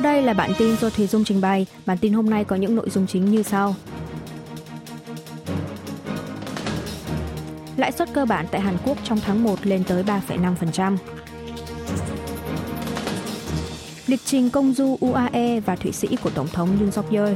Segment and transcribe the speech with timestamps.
[0.00, 1.66] Sau đây là bản tin do Thùy Dung trình bày.
[1.86, 3.74] Bản tin hôm nay có những nội dung chính như sau.
[7.76, 10.96] Lãi suất cơ bản tại Hàn Quốc trong tháng 1 lên tới 3,5%.
[14.06, 17.32] Lịch trình công du UAE và Thụy Sĩ của Tổng thống Yoon suk yeol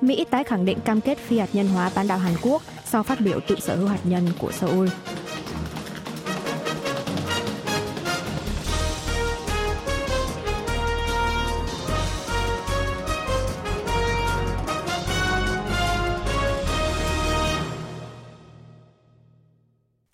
[0.00, 3.02] Mỹ tái khẳng định cam kết phi hạt nhân hóa bán đảo Hàn Quốc sau
[3.02, 4.88] phát biểu tự sở hữu hạt nhân của Seoul.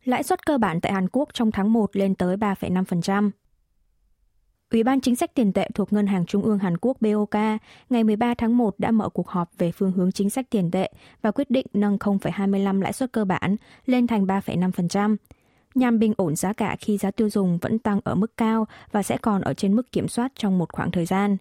[0.06, 3.30] Lãi suất cơ bản tại Hàn Quốc trong tháng 1 lên tới 3,5%.
[4.70, 7.34] Ủy ban chính sách tiền tệ thuộc Ngân hàng Trung ương Hàn Quốc BOK
[7.90, 10.90] ngày 13 tháng 1 đã mở cuộc họp về phương hướng chính sách tiền tệ
[11.22, 13.56] và quyết định nâng 0,25 lãi suất cơ bản
[13.86, 15.16] lên thành 3,5%,
[15.74, 19.02] nhằm bình ổn giá cả khi giá tiêu dùng vẫn tăng ở mức cao và
[19.02, 21.36] sẽ còn ở trên mức kiểm soát trong một khoảng thời gian.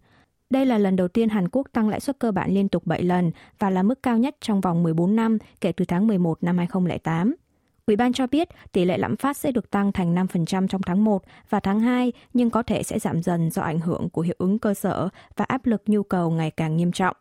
[0.50, 3.04] Đây là lần đầu tiên Hàn Quốc tăng lãi suất cơ bản liên tục 7
[3.04, 6.58] lần và là mức cao nhất trong vòng 14 năm kể từ tháng 11 năm
[6.58, 7.36] 2008.
[7.88, 11.04] Ủy ban cho biết tỷ lệ lạm phát sẽ được tăng thành 5% trong tháng
[11.04, 14.36] 1 và tháng 2, nhưng có thể sẽ giảm dần do ảnh hưởng của hiệu
[14.38, 17.16] ứng cơ sở và áp lực nhu cầu ngày càng nghiêm trọng.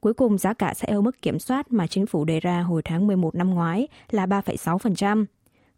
[0.00, 2.82] Cuối cùng giá cả sẽ ở mức kiểm soát mà chính phủ đề ra hồi
[2.84, 5.24] tháng 11 năm ngoái là 3,6%.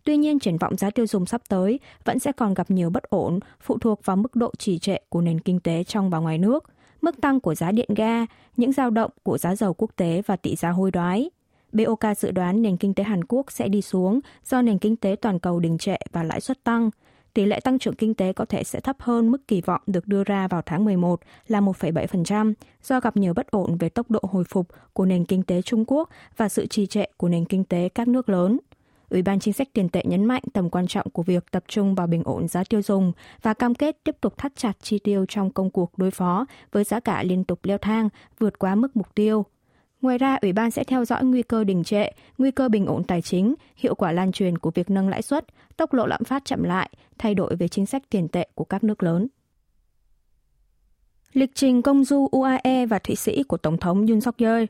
[0.04, 3.02] Tuy nhiên, triển vọng giá tiêu dùng sắp tới vẫn sẽ còn gặp nhiều bất
[3.02, 6.38] ổn, phụ thuộc vào mức độ trì trệ của nền kinh tế trong và ngoài
[6.38, 6.64] nước,
[7.00, 10.36] mức tăng của giá điện ga, những dao động của giá dầu quốc tế và
[10.36, 11.30] tỷ giá hối đoái.
[11.72, 15.16] BOK dự đoán nền kinh tế Hàn Quốc sẽ đi xuống do nền kinh tế
[15.20, 16.90] toàn cầu đình trệ và lãi suất tăng.
[17.34, 20.06] Tỷ lệ tăng trưởng kinh tế có thể sẽ thấp hơn mức kỳ vọng được
[20.06, 24.20] đưa ra vào tháng 11 là 1,7% do gặp nhiều bất ổn về tốc độ
[24.22, 27.64] hồi phục của nền kinh tế Trung Quốc và sự trì trệ của nền kinh
[27.64, 28.58] tế các nước lớn.
[29.10, 31.94] Ủy ban chính sách tiền tệ nhấn mạnh tầm quan trọng của việc tập trung
[31.94, 35.26] vào bình ổn giá tiêu dùng và cam kết tiếp tục thắt chặt chi tiêu
[35.28, 38.96] trong công cuộc đối phó với giá cả liên tục leo thang vượt quá mức
[38.96, 39.44] mục tiêu.
[40.02, 43.04] Ngoài ra, Ủy ban sẽ theo dõi nguy cơ đình trệ, nguy cơ bình ổn
[43.04, 45.46] tài chính, hiệu quả lan truyền của việc nâng lãi suất,
[45.76, 48.84] tốc độ lạm phát chậm lại, thay đổi về chính sách tiền tệ của các
[48.84, 49.28] nước lớn.
[51.32, 54.64] Lịch trình công du UAE và Thụy Sĩ của Tổng thống Yoon suk yeol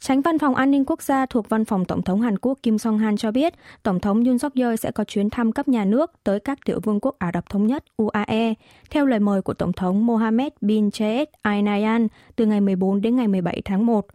[0.00, 2.78] Tránh văn phòng an ninh quốc gia thuộc văn phòng Tổng thống Hàn Quốc Kim
[2.78, 6.12] Song-han cho biết, Tổng thống Yoon suk yeol sẽ có chuyến thăm cấp nhà nước
[6.24, 8.54] tới các tiểu vương quốc Ả Rập Thống Nhất UAE,
[8.90, 13.16] theo lời mời của Tổng thống Mohammed bin Zayed Al Nahyan từ ngày 14 đến
[13.16, 14.06] ngày 17 tháng 1.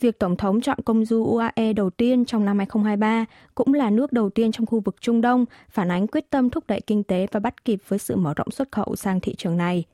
[0.00, 4.12] Việc Tổng thống chọn công du UAE đầu tiên trong năm 2023 cũng là nước
[4.12, 7.26] đầu tiên trong khu vực Trung Đông phản ánh quyết tâm thúc đẩy kinh tế
[7.32, 9.84] và bắt kịp với sự mở rộng xuất khẩu sang thị trường này.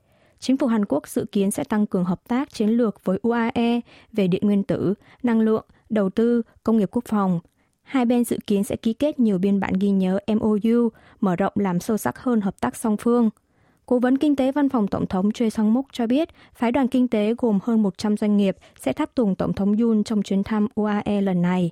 [0.43, 3.81] Chính phủ Hàn Quốc dự kiến sẽ tăng cường hợp tác chiến lược với UAE
[4.13, 7.41] về điện nguyên tử, năng lượng, đầu tư, công nghiệp quốc phòng.
[7.83, 10.89] Hai bên dự kiến sẽ ký kết nhiều biên bản ghi nhớ MOU,
[11.21, 13.31] mở rộng làm sâu sắc hơn hợp tác song phương.
[13.87, 16.89] Cố vấn kinh tế văn phòng Tổng thống Choi Sang Muk cho biết, phái đoàn
[16.89, 20.43] kinh tế gồm hơn 100 doanh nghiệp sẽ tháp tùng Tổng thống Yoon trong chuyến
[20.43, 21.71] thăm UAE lần này.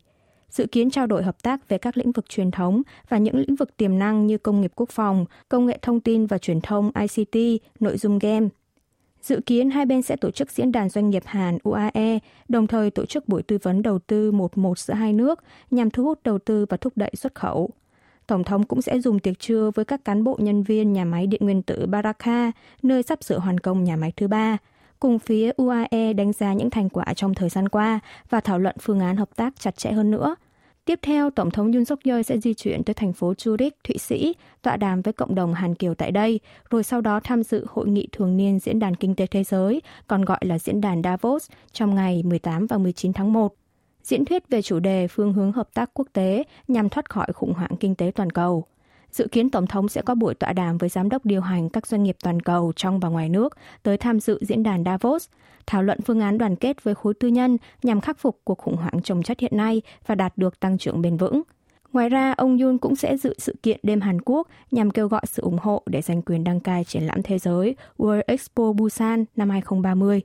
[0.51, 3.57] Dự kiến trao đổi hợp tác về các lĩnh vực truyền thống và những lĩnh
[3.57, 6.91] vực tiềm năng như công nghiệp quốc phòng, công nghệ thông tin và truyền thông
[6.95, 8.49] ICT, nội dung game–
[9.23, 12.91] Dự kiến hai bên sẽ tổ chức diễn đàn doanh nghiệp Hàn UAE, đồng thời
[12.91, 16.19] tổ chức buổi tư vấn đầu tư một một giữa hai nước nhằm thu hút
[16.25, 17.71] đầu tư và thúc đẩy xuất khẩu.
[18.27, 21.27] Tổng thống cũng sẽ dùng tiệc trưa với các cán bộ nhân viên nhà máy
[21.27, 24.59] điện nguyên tử Baraka, nơi sắp sửa hoàn công nhà máy thứ ba.
[25.01, 28.01] Cùng phía UAE đánh giá những thành quả trong thời gian qua
[28.31, 30.35] và thảo luận phương án hợp tác chặt chẽ hơn nữa–
[30.91, 33.99] Tiếp theo, Tổng thống Yoon suk yeol sẽ di chuyển tới thành phố Zurich, Thụy
[33.99, 36.41] Sĩ, tọa đàm với cộng đồng Hàn Kiều tại đây,
[36.71, 39.83] rồi sau đó tham dự hội nghị thường niên Diễn đàn Kinh tế Thế giới,
[40.07, 43.55] còn gọi là Diễn đàn Davos, trong ngày 18 và 19 tháng 1.
[44.03, 47.55] Diễn thuyết về chủ đề phương hướng hợp tác quốc tế nhằm thoát khỏi khủng
[47.55, 48.65] hoảng kinh tế toàn cầu.
[49.11, 51.87] Dự kiến Tổng thống sẽ có buổi tọa đàm với giám đốc điều hành các
[51.87, 55.29] doanh nghiệp toàn cầu trong và ngoài nước tới tham dự diễn đàn Davos,
[55.67, 58.77] thảo luận phương án đoàn kết với khối tư nhân nhằm khắc phục cuộc khủng
[58.77, 61.43] hoảng trồng chất hiện nay và đạt được tăng trưởng bền vững.
[61.93, 65.23] Ngoài ra, ông Yoon cũng sẽ dự sự kiện đêm Hàn Quốc nhằm kêu gọi
[65.25, 69.25] sự ủng hộ để giành quyền đăng cai triển lãm thế giới World Expo Busan
[69.37, 70.23] năm 2030.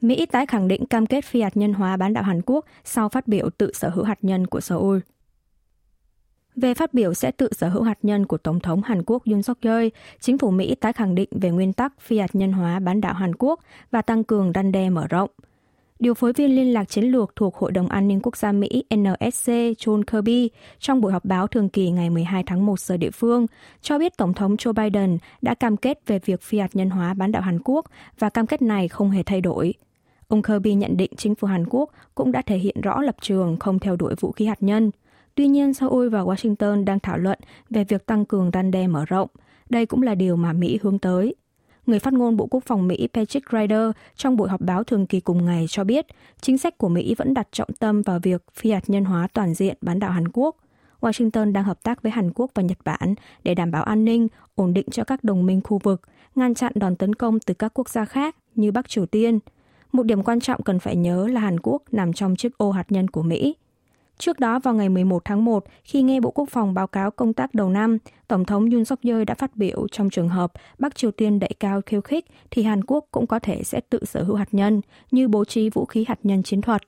[0.00, 3.08] Mỹ tái khẳng định cam kết phi hạt nhân hóa bán đảo Hàn Quốc sau
[3.08, 4.98] phát biểu tự sở hữu hạt nhân của Seoul.
[6.56, 9.42] Về phát biểu sẽ tự sở hữu hạt nhân của Tổng thống Hàn Quốc Yoon
[9.42, 9.86] suk yeol,
[10.20, 13.14] chính phủ Mỹ tái khẳng định về nguyên tắc phi hạt nhân hóa bán đảo
[13.14, 13.60] Hàn Quốc
[13.90, 15.30] và tăng cường răn đe mở rộng.
[15.98, 18.84] Điều phối viên liên lạc chiến lược thuộc Hội đồng An ninh Quốc gia Mỹ
[18.94, 23.10] NSC John Kirby trong buổi họp báo thường kỳ ngày 12 tháng 1 giờ địa
[23.10, 23.46] phương
[23.82, 27.14] cho biết Tổng thống Joe Biden đã cam kết về việc phi hạt nhân hóa
[27.14, 27.86] bán đảo Hàn Quốc
[28.18, 29.74] và cam kết này không hề thay đổi.
[30.28, 33.56] Ông Kirby nhận định chính phủ Hàn Quốc cũng đã thể hiện rõ lập trường
[33.56, 34.90] không theo đuổi vũ khí hạt nhân–
[35.34, 37.38] Tuy nhiên, Seoul và Washington đang thảo luận
[37.70, 39.28] về việc tăng cường răn đe mở rộng.
[39.70, 41.34] Đây cũng là điều mà Mỹ hướng tới.
[41.86, 45.20] Người phát ngôn Bộ Quốc phòng Mỹ Patrick Ryder trong buổi họp báo thường kỳ
[45.20, 46.06] cùng ngày cho biết
[46.40, 49.54] chính sách của Mỹ vẫn đặt trọng tâm vào việc phi hạt nhân hóa toàn
[49.54, 50.56] diện bán đảo Hàn Quốc.
[51.00, 53.14] Washington đang hợp tác với Hàn Quốc và Nhật Bản
[53.44, 56.00] để đảm bảo an ninh, ổn định cho các đồng minh khu vực,
[56.34, 59.38] ngăn chặn đòn tấn công từ các quốc gia khác như Bắc Triều Tiên.
[59.92, 62.92] Một điểm quan trọng cần phải nhớ là Hàn Quốc nằm trong chiếc ô hạt
[62.92, 63.54] nhân của Mỹ.
[64.22, 67.32] Trước đó vào ngày 11 tháng 1, khi nghe Bộ Quốc phòng báo cáo công
[67.32, 67.98] tác đầu năm,
[68.28, 71.50] Tổng thống Yoon suk yeol đã phát biểu trong trường hợp Bắc Triều Tiên đẩy
[71.60, 74.80] cao khiêu khích thì Hàn Quốc cũng có thể sẽ tự sở hữu hạt nhân,
[75.10, 76.82] như bố trí vũ khí hạt nhân chiến thuật.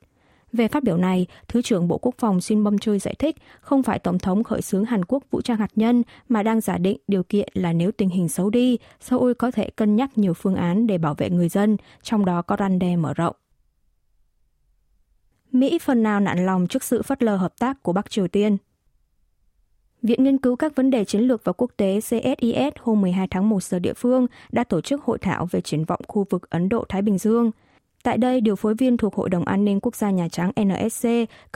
[0.52, 3.82] Về phát biểu này, Thứ trưởng Bộ Quốc phòng Shin Bom Choi giải thích không
[3.82, 6.98] phải Tổng thống khởi xướng Hàn Quốc vũ trang hạt nhân mà đang giả định
[7.08, 10.54] điều kiện là nếu tình hình xấu đi, Seoul có thể cân nhắc nhiều phương
[10.54, 13.36] án để bảo vệ người dân, trong đó có răn đe mở rộng.
[15.54, 18.56] Mỹ phần nào nản lòng trước sự phất lờ hợp tác của Bắc Triều Tiên.
[20.02, 23.48] Viện Nghiên cứu các vấn đề chiến lược và quốc tế CSIS hôm 12 tháng
[23.48, 26.68] 1 giờ địa phương đã tổ chức hội thảo về triển vọng khu vực Ấn
[26.68, 27.50] Độ-Thái Bình Dương.
[28.02, 31.08] Tại đây, điều phối viên thuộc Hội đồng An ninh Quốc gia Nhà Trắng NSC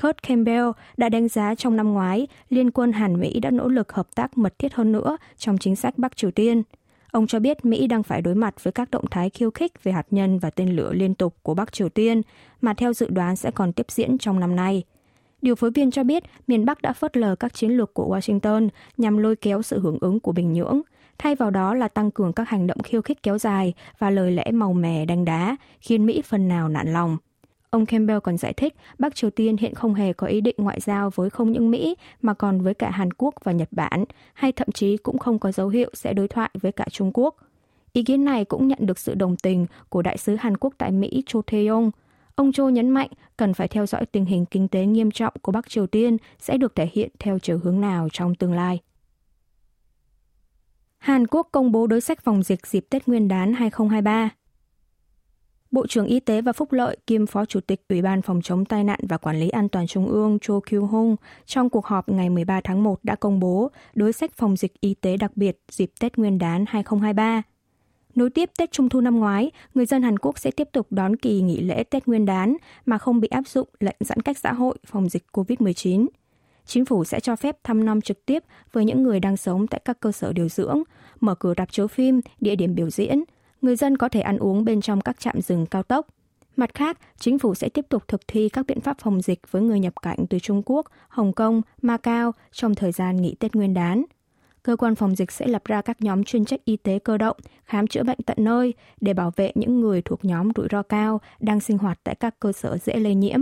[0.02, 3.92] Kurt Campbell đã đánh giá trong năm ngoái, Liên quân Hàn Mỹ đã nỗ lực
[3.92, 6.62] hợp tác mật thiết hơn nữa trong chính sách Bắc Triều Tiên–
[7.12, 9.93] Ông cho biết Mỹ đang phải đối mặt với các động thái khiêu khích về
[9.93, 12.22] hạt nhân và tên lửa liên tục của Bắc Triều Tiên,
[12.60, 14.84] mà theo dự đoán sẽ còn tiếp diễn trong năm nay.
[15.43, 18.69] Điều phối viên cho biết miền Bắc đã phớt lờ các chiến lược của Washington
[18.96, 20.81] nhằm lôi kéo sự hưởng ứng của Bình Nhưỡng,
[21.19, 24.32] thay vào đó là tăng cường các hành động khiêu khích kéo dài và lời
[24.32, 27.16] lẽ màu mè đanh đá, khiến Mỹ phần nào nản lòng.
[27.70, 30.80] Ông Campbell còn giải thích Bắc Triều Tiên hiện không hề có ý định ngoại
[30.80, 34.04] giao với không những Mỹ mà còn với cả Hàn Quốc và Nhật Bản,
[34.34, 37.36] hay thậm chí cũng không có dấu hiệu sẽ đối thoại với cả Trung Quốc.
[37.92, 40.92] Ý kiến này cũng nhận được sự đồng tình của đại sứ Hàn Quốc tại
[40.92, 41.90] Mỹ Cho Tae-yong.
[42.34, 45.52] Ông Cho nhấn mạnh cần phải theo dõi tình hình kinh tế nghiêm trọng của
[45.52, 48.80] Bắc Triều Tiên sẽ được thể hiện theo chiều hướng nào trong tương lai.
[50.98, 54.30] Hàn Quốc công bố đối sách phòng dịch dịp Tết Nguyên đán 2023.
[55.70, 58.64] Bộ trưởng Y tế và Phúc lợi kiêm Phó Chủ tịch Ủy ban Phòng chống
[58.64, 61.16] tai nạn và Quản lý an toàn Trung ương Cho Kyu-hung
[61.46, 64.94] trong cuộc họp ngày 13 tháng 1 đã công bố đối sách phòng dịch y
[64.94, 67.42] tế đặc biệt dịp Tết Nguyên đán 2023.
[68.14, 71.16] Nối tiếp Tết Trung thu năm ngoái, người dân Hàn Quốc sẽ tiếp tục đón
[71.16, 72.56] kỳ nghỉ lễ Tết Nguyên đán
[72.86, 76.06] mà không bị áp dụng lệnh giãn cách xã hội phòng dịch COVID-19.
[76.66, 79.80] Chính phủ sẽ cho phép thăm nom trực tiếp với những người đang sống tại
[79.84, 80.82] các cơ sở điều dưỡng,
[81.20, 83.24] mở cửa rạp chiếu phim, địa điểm biểu diễn–
[83.62, 86.06] người dân có thể ăn uống bên trong các trạm dừng cao tốc.
[86.56, 89.62] Mặt khác, chính phủ sẽ tiếp tục thực thi các biện pháp phòng dịch với
[89.62, 93.75] người nhập cảnh từ Trung Quốc, Hồng Kông, Macau trong thời gian nghỉ Tết Nguyên
[93.75, 94.05] đán.
[94.62, 97.37] Cơ quan phòng dịch sẽ lập ra các nhóm chuyên trách y tế cơ động,
[97.64, 101.20] khám chữa bệnh tận nơi để bảo vệ những người thuộc nhóm rủi ro cao
[101.40, 103.40] đang sinh hoạt tại các cơ sở dễ lây nhiễm.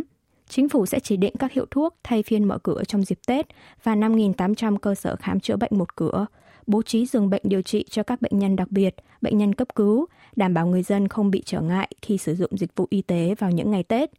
[0.49, 3.47] Chính phủ sẽ chỉ định các hiệu thuốc thay phiên mở cửa trong dịp Tết
[3.83, 6.27] và 5.800 cơ sở khám chữa bệnh một cửa,
[6.67, 9.69] bố trí giường bệnh điều trị cho các bệnh nhân đặc biệt, bệnh nhân cấp
[9.75, 13.03] cứu, đảm bảo người dân không bị trở ngại khi sử dụng dịch vụ y
[13.03, 14.11] tế vào những ngày Tết.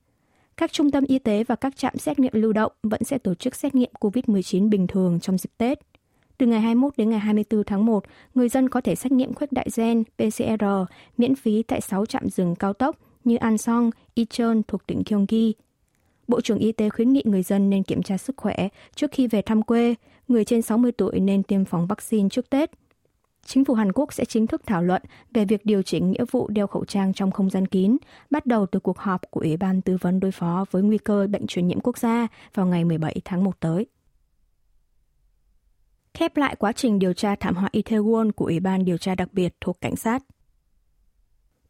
[0.57, 3.35] Các trung tâm y tế và các trạm xét nghiệm lưu động vẫn sẽ tổ
[3.35, 5.79] chức xét nghiệm COVID-19 bình thường trong dịp Tết.
[6.37, 8.03] Từ ngày 21 đến ngày 24 tháng 1,
[8.35, 10.65] người dân có thể xét nghiệm khuếch đại gen PCR
[11.17, 15.53] miễn phí tại 6 trạm dừng cao tốc như An Song, Icheon thuộc tỉnh Gyeonggi,
[16.27, 19.27] Bộ trưởng Y tế khuyến nghị người dân nên kiểm tra sức khỏe trước khi
[19.27, 19.95] về thăm quê,
[20.27, 22.71] người trên 60 tuổi nên tiêm phòng vaccine trước Tết.
[23.45, 25.01] Chính phủ Hàn Quốc sẽ chính thức thảo luận
[25.33, 27.97] về việc điều chỉnh nghĩa vụ đeo khẩu trang trong không gian kín,
[28.29, 31.27] bắt đầu từ cuộc họp của Ủy ban tư vấn đối phó với nguy cơ
[31.27, 33.85] bệnh truyền nhiễm quốc gia vào ngày 17 tháng 1 tới.
[36.13, 39.33] Khép lại quá trình điều tra thảm họa Itaewon của Ủy ban điều tra đặc
[39.33, 40.23] biệt thuộc cảnh sát.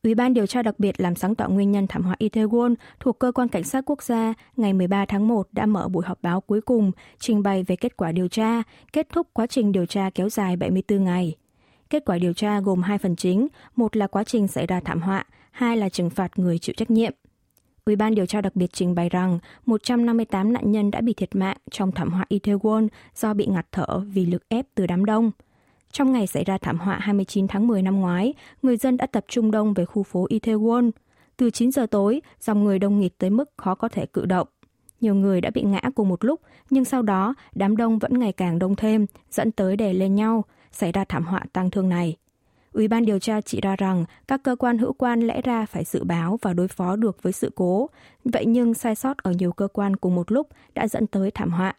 [0.07, 3.19] Ủy ban điều tra đặc biệt làm sáng tỏ nguyên nhân thảm họa Itaewon thuộc
[3.19, 6.41] Cơ quan Cảnh sát Quốc gia ngày 13 tháng 1 đã mở buổi họp báo
[6.41, 10.09] cuối cùng trình bày về kết quả điều tra, kết thúc quá trình điều tra
[10.15, 11.35] kéo dài 74 ngày.
[11.89, 15.01] Kết quả điều tra gồm hai phần chính, một là quá trình xảy ra thảm
[15.01, 17.13] họa, hai là trừng phạt người chịu trách nhiệm.
[17.85, 21.35] Ủy ban điều tra đặc biệt trình bày rằng 158 nạn nhân đã bị thiệt
[21.35, 25.31] mạng trong thảm họa Itaewon do bị ngạt thở vì lực ép từ đám đông–
[25.97, 29.25] trong ngày xảy ra thảm họa 29 tháng 10 năm ngoái, người dân đã tập
[29.27, 30.91] trung đông về khu phố Itaewon.
[31.37, 34.47] Từ 9 giờ tối, dòng người đông nghịt tới mức khó có thể cự động.
[35.01, 38.31] Nhiều người đã bị ngã cùng một lúc, nhưng sau đó đám đông vẫn ngày
[38.31, 42.15] càng đông thêm, dẫn tới đè lên nhau, xảy ra thảm họa tang thương này.
[42.73, 45.83] Ủy ban điều tra chỉ ra rằng các cơ quan hữu quan lẽ ra phải
[45.83, 47.89] dự báo và đối phó được với sự cố,
[48.25, 51.51] vậy nhưng sai sót ở nhiều cơ quan cùng một lúc đã dẫn tới thảm
[51.51, 51.75] họa.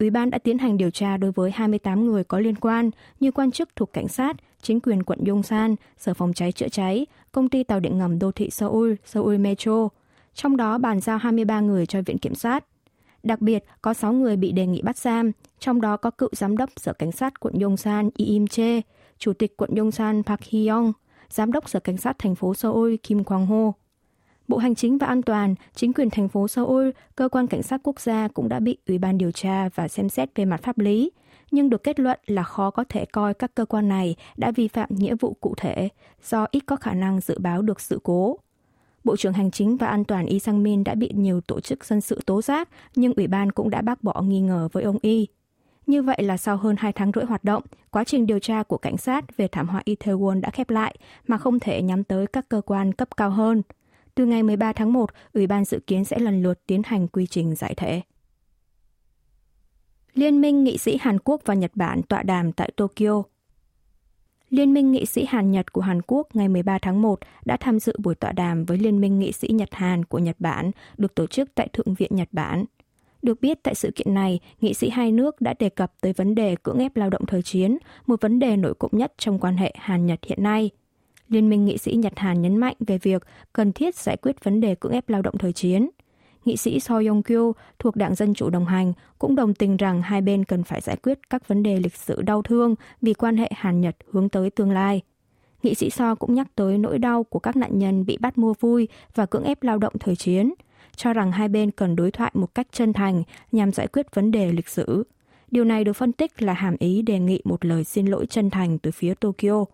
[0.00, 2.90] Ủy ban đã tiến hành điều tra đối với 28 người có liên quan
[3.20, 7.06] như quan chức thuộc cảnh sát, chính quyền quận Yongsan, Sở Phòng cháy chữa cháy,
[7.32, 9.88] công ty tàu điện ngầm đô thị Seoul, Seoul Metro.
[10.34, 12.64] Trong đó bàn giao 23 người cho Viện Kiểm sát.
[13.22, 16.56] Đặc biệt, có 6 người bị đề nghị bắt giam, trong đó có cựu giám
[16.56, 18.80] đốc Sở Cảnh sát quận Yongsan Im Che,
[19.18, 20.92] Chủ tịch quận Yongsan Park Hee-young,
[21.30, 23.72] Giám đốc Sở Cảnh sát thành phố Seoul Kim Kwang-ho.
[24.50, 27.80] Bộ Hành chính và An toàn, chính quyền thành phố Seoul, cơ quan cảnh sát
[27.82, 30.78] quốc gia cũng đã bị Ủy ban điều tra và xem xét về mặt pháp
[30.78, 31.10] lý,
[31.50, 34.68] nhưng được kết luận là khó có thể coi các cơ quan này đã vi
[34.68, 35.88] phạm nghĩa vụ cụ thể
[36.24, 38.38] do ít có khả năng dự báo được sự cố.
[39.04, 41.84] Bộ trưởng Hành chính và An toàn Y Sang Min đã bị nhiều tổ chức
[41.84, 44.98] dân sự tố giác, nhưng Ủy ban cũng đã bác bỏ nghi ngờ với ông
[45.02, 45.26] Y.
[45.86, 48.78] Như vậy là sau hơn 2 tháng rưỡi hoạt động, quá trình điều tra của
[48.78, 52.48] cảnh sát về thảm họa Itaewon đã khép lại mà không thể nhắm tới các
[52.48, 53.62] cơ quan cấp cao hơn.
[54.20, 57.26] Từ ngày 13 tháng 1, Ủy ban dự kiến sẽ lần lượt tiến hành quy
[57.26, 58.00] trình giải thể.
[60.14, 63.22] Liên minh nghị sĩ Hàn Quốc và Nhật Bản tọa đàm tại Tokyo
[64.50, 67.80] Liên minh nghị sĩ Hàn Nhật của Hàn Quốc ngày 13 tháng 1 đã tham
[67.80, 71.14] dự buổi tọa đàm với Liên minh nghị sĩ Nhật Hàn của Nhật Bản được
[71.14, 72.64] tổ chức tại Thượng viện Nhật Bản.
[73.22, 76.34] Được biết tại sự kiện này, nghị sĩ hai nước đã đề cập tới vấn
[76.34, 79.56] đề cưỡng ép lao động thời chiến, một vấn đề nổi cộng nhất trong quan
[79.56, 80.70] hệ Hàn-Nhật hiện nay.
[81.30, 83.22] Liên minh nghị sĩ Nhật Hàn nhấn mạnh về việc
[83.52, 85.90] cần thiết giải quyết vấn đề cưỡng ép lao động thời chiến.
[86.44, 90.02] Nghị sĩ So Yong Kyo thuộc Đảng Dân Chủ đồng hành cũng đồng tình rằng
[90.02, 93.36] hai bên cần phải giải quyết các vấn đề lịch sử đau thương vì quan
[93.36, 95.02] hệ Hàn-Nhật hướng tới tương lai.
[95.62, 98.54] Nghị sĩ So cũng nhắc tới nỗi đau của các nạn nhân bị bắt mua
[98.60, 100.54] vui và cưỡng ép lao động thời chiến,
[100.96, 103.22] cho rằng hai bên cần đối thoại một cách chân thành
[103.52, 105.04] nhằm giải quyết vấn đề lịch sử.
[105.50, 108.50] Điều này được phân tích là hàm ý đề nghị một lời xin lỗi chân
[108.50, 109.64] thành từ phía Tokyo.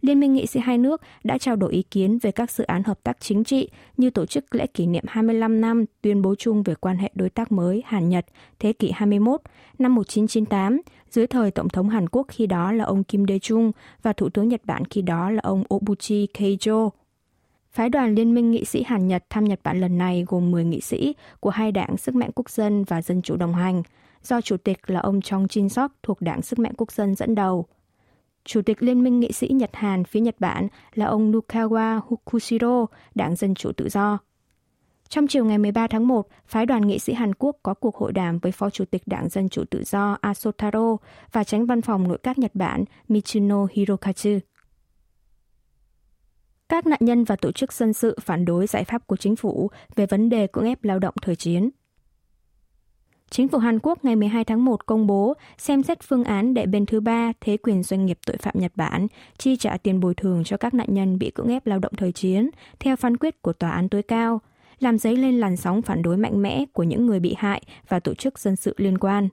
[0.00, 2.82] Liên minh nghị sĩ hai nước đã trao đổi ý kiến về các dự án
[2.82, 6.62] hợp tác chính trị như tổ chức lễ kỷ niệm 25 năm tuyên bố chung
[6.62, 8.26] về quan hệ đối tác mới Hàn-Nhật
[8.58, 9.40] thế kỷ 21
[9.78, 14.12] năm 1998 dưới thời Tổng thống Hàn Quốc khi đó là ông Kim Dae-jung và
[14.12, 16.90] Thủ tướng Nhật Bản khi đó là ông Obuchi Keijo.
[17.72, 20.64] Phái đoàn Liên minh nghị sĩ Hàn Nhật thăm Nhật Bản lần này gồm 10
[20.64, 23.82] nghị sĩ của hai đảng Sức mạnh Quốc dân và Dân chủ đồng hành,
[24.22, 27.66] do chủ tịch là ông Chong Jin-sok thuộc đảng Sức mạnh Quốc dân dẫn đầu.
[28.48, 32.86] Chủ tịch Liên minh nghị sĩ Nhật Hàn phía Nhật Bản là ông Nukawa Hukushiro,
[33.14, 34.18] đảng Dân chủ tự do.
[35.08, 38.12] Trong chiều ngày 13 tháng 1, phái đoàn nghị sĩ Hàn Quốc có cuộc hội
[38.12, 40.96] đàm với Phó Chủ tịch Đảng Dân Chủ Tự do Asotaro
[41.32, 44.40] và tránh văn phòng nội các Nhật Bản Michino Hirokazu.
[46.68, 49.70] Các nạn nhân và tổ chức dân sự phản đối giải pháp của chính phủ
[49.96, 51.70] về vấn đề cưỡng ép lao động thời chiến.
[53.30, 56.66] Chính phủ Hàn Quốc ngày 12 tháng 1 công bố xem xét phương án để
[56.66, 59.06] bên thứ ba thế quyền doanh nghiệp tội phạm Nhật Bản
[59.38, 62.12] chi trả tiền bồi thường cho các nạn nhân bị cưỡng ép lao động thời
[62.12, 64.40] chiến theo phán quyết của tòa án tối cao,
[64.78, 68.00] làm dấy lên làn sóng phản đối mạnh mẽ của những người bị hại và
[68.00, 69.28] tổ chức dân sự liên quan.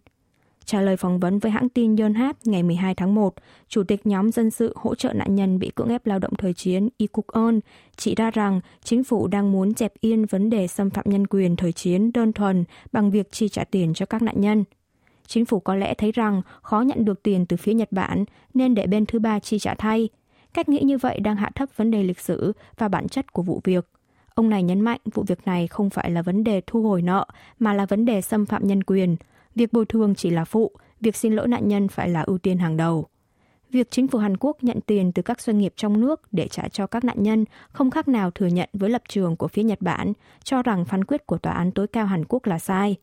[0.65, 3.33] Trả lời phỏng vấn với hãng tin Yonhap ngày 12 tháng 1,
[3.67, 6.53] Chủ tịch nhóm dân sự hỗ trợ nạn nhân bị cưỡng ép lao động thời
[6.53, 7.59] chiến Ikuk On
[7.95, 11.55] chỉ ra rằng chính phủ đang muốn dẹp yên vấn đề xâm phạm nhân quyền
[11.55, 14.63] thời chiến đơn thuần bằng việc chi trả tiền cho các nạn nhân.
[15.27, 18.75] Chính phủ có lẽ thấy rằng khó nhận được tiền từ phía Nhật Bản nên
[18.75, 20.09] để bên thứ ba chi trả thay.
[20.53, 23.41] Cách nghĩ như vậy đang hạ thấp vấn đề lịch sử và bản chất của
[23.41, 23.87] vụ việc.
[24.33, 27.25] Ông này nhấn mạnh vụ việc này không phải là vấn đề thu hồi nợ
[27.59, 29.15] mà là vấn đề xâm phạm nhân quyền–
[29.55, 30.71] Việc bồi thường chỉ là phụ,
[31.01, 33.07] việc xin lỗi nạn nhân phải là ưu tiên hàng đầu.
[33.71, 36.67] Việc chính phủ Hàn Quốc nhận tiền từ các doanh nghiệp trong nước để trả
[36.67, 39.81] cho các nạn nhân không khác nào thừa nhận với lập trường của phía Nhật
[39.81, 42.95] Bản, cho rằng phán quyết của Tòa án tối cao Hàn Quốc là sai.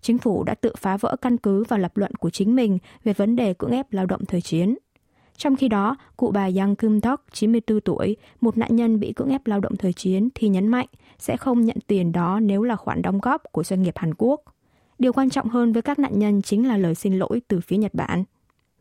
[0.00, 3.12] Chính phủ đã tự phá vỡ căn cứ và lập luận của chính mình về
[3.12, 4.76] vấn đề cưỡng ép lao động thời chiến.
[5.36, 9.30] Trong khi đó, cụ bà Yang Kim Tok, 94 tuổi, một nạn nhân bị cưỡng
[9.30, 10.86] ép lao động thời chiến thì nhấn mạnh
[11.18, 14.40] sẽ không nhận tiền đó nếu là khoản đóng góp của doanh nghiệp Hàn Quốc.
[15.02, 17.76] Điều quan trọng hơn với các nạn nhân chính là lời xin lỗi từ phía
[17.76, 18.24] Nhật Bản.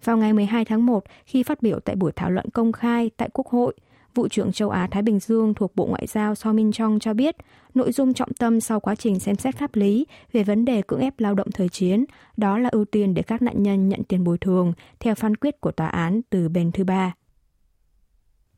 [0.04, 3.30] Vào ngày 12 tháng 1, khi phát biểu tại buổi thảo luận công khai tại
[3.34, 3.76] Quốc hội,
[4.16, 7.36] Vụ trưởng châu Á-Thái Bình Dương thuộc Bộ Ngoại giao So Min Chong cho biết,
[7.74, 11.00] nội dung trọng tâm sau quá trình xem xét pháp lý về vấn đề cưỡng
[11.00, 12.06] ép lao động thời chiến,
[12.38, 15.62] đó là ưu tiên để các nạn nhân nhận tiền bồi thường theo phán quyết
[15.62, 17.14] của tòa án từ bên thứ ba.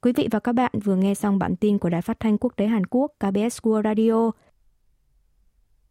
[0.01, 2.53] Quý vị và các bạn vừa nghe xong bản tin của Đài Phát thanh Quốc
[2.55, 4.31] tế Hàn Quốc KBS World Radio.